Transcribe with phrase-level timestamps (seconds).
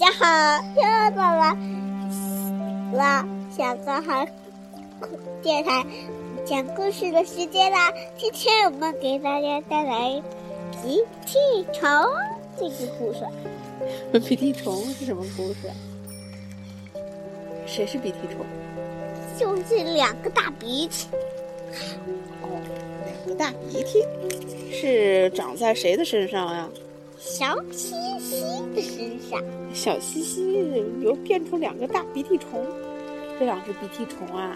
[0.00, 1.56] 好，又到了
[2.92, 4.28] 了小男孩
[5.42, 5.84] 电台
[6.46, 7.92] 讲故事的时间啦！
[8.16, 10.22] 今天我们给大家带来
[10.82, 11.88] 鼻涕虫
[12.56, 13.20] 这个故事。
[14.20, 15.70] 鼻涕虫是什么故事？
[17.66, 18.46] 谁是鼻涕虫？
[19.36, 21.08] 就是两个大鼻涕。
[22.42, 22.48] 哦，
[23.04, 24.04] 两个大鼻涕
[24.72, 26.68] 是长在谁的身上呀？
[27.26, 28.42] 小西西
[28.74, 29.42] 的身上。
[29.72, 30.62] 小西西
[31.00, 32.66] 又变出两个大鼻涕虫。
[33.38, 34.54] 这两只鼻涕虫啊，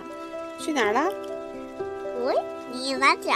[0.60, 1.10] 去哪儿了？
[2.27, 2.34] 喂，
[2.70, 3.33] 你来找。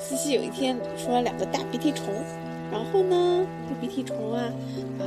[0.00, 2.06] 西西有一天说两个大鼻涕虫，
[2.72, 4.42] 然后呢，这鼻涕虫啊
[4.98, 5.04] 啊，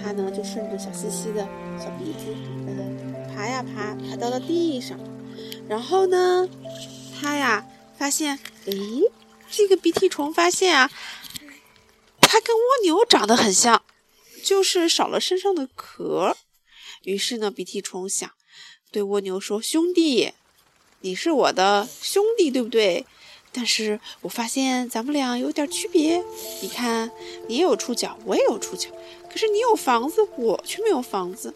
[0.00, 2.32] 它呢就顺着小西西的小鼻子，
[2.68, 4.96] 呃，爬呀爬，爬到了地上。
[5.68, 6.48] 然后呢，
[7.20, 7.66] 它呀
[7.98, 9.02] 发现，诶，
[9.50, 10.90] 这个鼻涕虫发现啊，
[12.26, 13.82] 它跟蜗牛长得很像，
[14.42, 16.36] 就是少了身上的壳。
[17.02, 18.28] 于是呢，鼻涕虫想
[18.90, 20.32] 对蜗牛说：“兄弟，
[21.00, 23.06] 你是我的兄弟，对不对？
[23.52, 26.22] 但是我发现咱们俩有点区别。
[26.60, 27.10] 你看，
[27.48, 28.90] 你也有触角，我也有触角，
[29.30, 31.54] 可是你有房子，我却没有房子，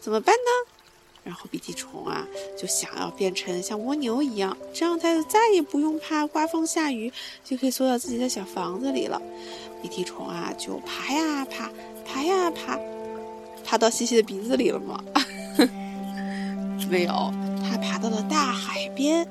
[0.00, 0.70] 怎么办呢？”
[1.24, 2.26] 然后鼻涕虫啊，
[2.58, 7.12] 就想要变成像蜗牛一样，这样它就再也不用怕刮风下雨，
[7.44, 9.20] 就可以缩到自己的小房子里了。
[9.80, 11.70] 鼻涕虫啊，就爬呀爬，
[12.04, 12.78] 爬呀爬。
[13.64, 15.02] 爬到西西的鼻子里了吗？
[16.90, 19.26] 没有，它爬到了大海边，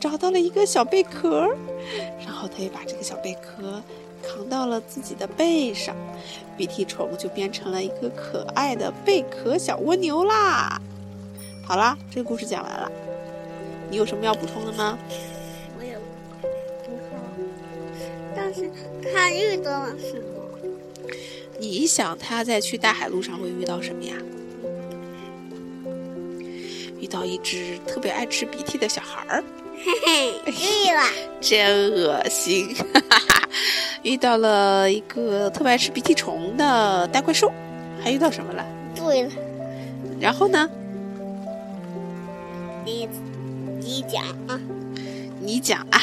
[0.00, 1.54] 找到了一个小贝壳，
[2.18, 3.80] 然后它也把这个小贝壳
[4.22, 5.94] 扛到了自己的背上，
[6.56, 10.80] 鼻涕虫就变成了一个可爱的贝壳小蜗牛啦。
[11.66, 12.88] 好啦，这个故事讲完了，
[13.90, 14.96] 你有什么要补充的吗？
[15.76, 15.98] 我有
[16.40, 17.18] 补充，
[18.36, 18.70] 但是
[19.12, 20.24] 他遇到了什么？
[21.58, 24.14] 你想他在去大海路上会遇到什么呀？
[27.00, 29.44] 遇到一只特别爱吃鼻涕的小孩儿，
[29.84, 29.92] 嘿
[30.44, 31.02] 嘿，对了，
[31.42, 32.76] 真恶心！
[32.76, 33.48] 哈哈哈，
[34.04, 37.52] 遇到了一个特别爱吃鼻涕虫的大怪兽，
[38.00, 38.64] 还遇到什么了？
[38.94, 39.30] 对了，
[40.20, 40.70] 然后呢？
[42.86, 43.08] 你
[43.80, 44.60] 你讲啊，
[45.40, 46.00] 你讲啊，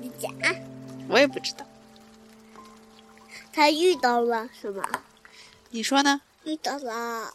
[0.00, 0.54] 你讲啊，
[1.08, 1.66] 我也不知道。
[3.52, 4.88] 他遇到了什么？
[5.70, 6.20] 你说呢？
[6.44, 7.34] 遇到了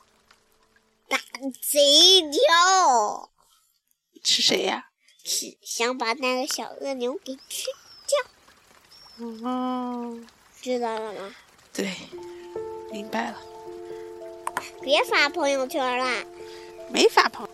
[1.10, 1.20] 大
[1.62, 3.30] 贼鸟。
[4.24, 4.88] 是谁呀？
[5.26, 7.66] 是想把那个小恶牛给吃
[9.18, 9.28] 掉。
[9.50, 10.18] 哦，
[10.62, 11.36] 知道了吗？
[11.74, 11.94] 对，
[12.90, 13.38] 明白了。
[14.82, 16.26] 别发朋友圈了。
[16.90, 17.50] 没发朋。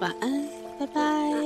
[0.00, 0.48] 晚安，
[0.78, 1.41] 拜拜。